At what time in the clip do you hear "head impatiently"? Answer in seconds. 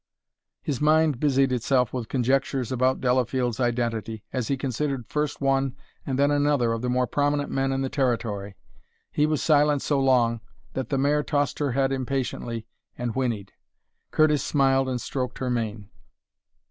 11.73-12.65